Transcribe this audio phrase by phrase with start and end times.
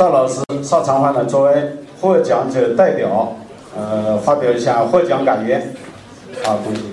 [0.00, 1.62] 邵老师邵长欢呢作为
[2.00, 3.36] 获奖者代表，
[3.76, 5.74] 呃，发表一下获奖感言。
[6.42, 6.84] 好，恭喜。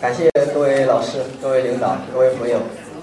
[0.00, 2.58] 感谢各位老师、各位领导、各位朋友，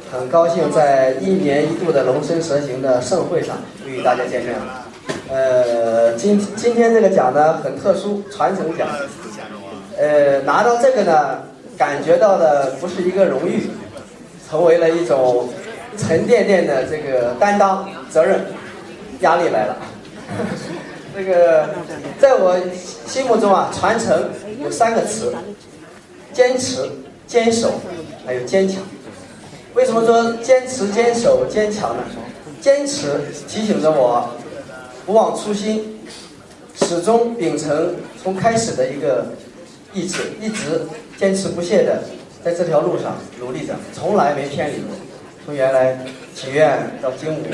[0.10, 4.56] 很高兴在一年一度的龙生蛇行的盛会上与大家见面。
[5.30, 8.88] 呃，今今天这个奖呢很特殊，传承奖。
[9.98, 11.40] 呃，拿到这个呢，
[11.78, 13.70] 感觉到的不是一个荣誉，
[14.50, 15.50] 成为了一种
[15.98, 18.46] 沉甸甸的这个担当、责任、
[19.22, 19.78] 压力来了。
[21.16, 21.70] 这个
[22.20, 22.60] 在我
[23.06, 24.30] 心目中啊，传承
[24.64, 25.34] 有三个词。
[26.34, 26.90] 坚持、
[27.28, 27.74] 坚守，
[28.26, 28.82] 还有坚强。
[29.76, 32.04] 为什么说坚持、坚守、坚强呢？
[32.60, 34.28] 坚持提醒着我
[35.06, 36.00] 不忘初心，
[36.74, 39.28] 始终秉承从开始的一个
[39.94, 40.82] 意志，一直
[41.18, 42.04] 坚持不懈的
[42.44, 44.96] 在这条路上努力着，从来没偏离过。
[45.46, 45.98] 从原来
[46.34, 47.46] 祈愿到精武，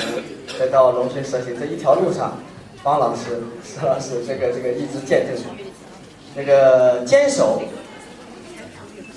[0.60, 2.38] 再到农村蛇行这一条路上，
[2.84, 5.44] 方老师、石老师这个这个一直见证着，
[6.36, 7.62] 那个坚守。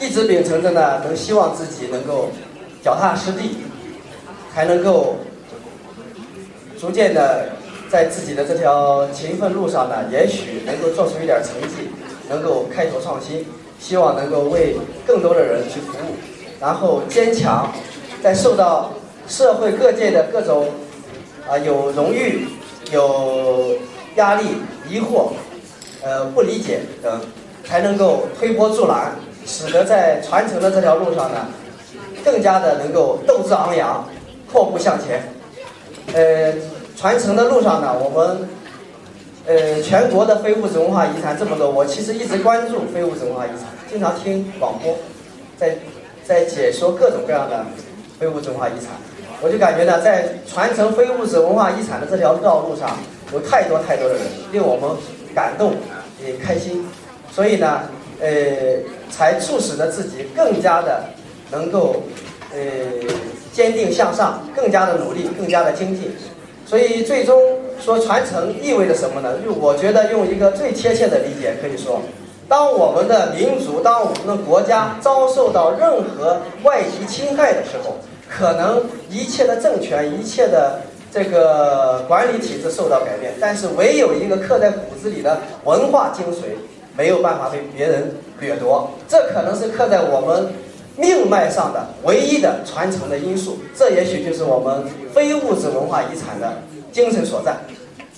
[0.01, 2.31] 一直秉承着呢，能希望自己能够
[2.83, 3.59] 脚踏实地，
[4.53, 5.15] 还能够
[6.77, 7.51] 逐渐的
[7.89, 11.89] 在自己的这条勤奋路上呢，也许能够做出一点成绩，
[12.29, 13.47] 能够开拓创新，
[13.83, 16.15] 希望能够为更多的人去服务，
[16.61, 17.69] 然后坚强，
[18.23, 18.93] 在受到
[19.27, 20.69] 社会各界的各种
[21.51, 22.47] 啊有荣誉、
[22.93, 23.77] 有
[24.15, 24.45] 压力、
[24.89, 25.33] 疑惑、
[26.01, 27.21] 呃不理解等，
[27.65, 29.13] 才能够推波助澜。
[29.45, 31.49] 使得在传承的这条路上呢，
[32.25, 34.09] 更加的能够斗志昂扬，
[34.53, 35.21] 阔步向前。
[36.15, 36.55] 呃，
[36.97, 38.49] 传承的路上呢，我们
[39.47, 44.97] 呃全国的非物质文化遗产这么多，我其实一直关注非物质文化遗产，经常听广播，
[45.57, 45.77] 在
[46.25, 47.65] 在解说各种各样的
[48.19, 48.91] 非物质文化遗产。
[49.41, 52.99] 我就感觉呢，在传承非物质文化遗产的这条道路上，
[53.33, 54.91] 有太多太多的人令我们
[55.35, 55.75] 感动
[56.25, 56.85] 也开心，
[57.31, 57.83] 所以呢。
[58.21, 58.29] 呃，
[59.11, 61.03] 才促使着自己更加的
[61.51, 62.05] 能够
[62.55, 62.61] 呃
[63.53, 66.15] 坚定向上，更加的努力，更加的精进。
[66.65, 67.52] 所以最终
[67.83, 69.35] 说传承意味着什么呢？
[69.45, 72.01] 就我觉得用一个最贴切的理解，可以说，
[72.49, 77.97] 当我们的民族，当我们的国家遭受到任何外敌侵害的时候，
[78.29, 80.81] 可能一切的政权，一切的
[81.13, 86.55] 这个管理体制受到改变，但是唯有一个刻在骨子里的文化精髓。
[86.95, 90.53] 没有办法被别人掠夺，这可能是刻在我们
[90.97, 93.59] 命脉上的唯一的传承的因素。
[93.77, 97.57] 这也许就是我们非物质文化遗产的精神所在。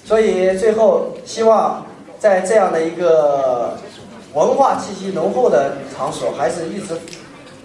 [0.04, 1.86] 所以最后希望
[2.18, 3.76] 在这样的一个
[4.34, 6.94] 文化气息浓厚的场所，还是一直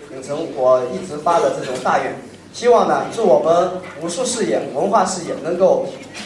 [0.09, 2.15] 秉承我一直发的这种大愿，
[2.53, 3.69] 希望呢，祝我们
[4.01, 5.85] 武术事业、文化事业能够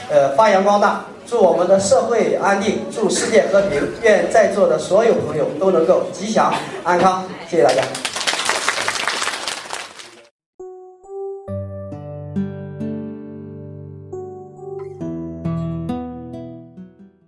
[0.10, 1.06] 呃发扬光大。
[1.26, 7.24] 祝我们的社会安定，祝世界和平，愿在座的所有朋友都能够吉祥安康。
[7.50, 7.82] 谢谢大家。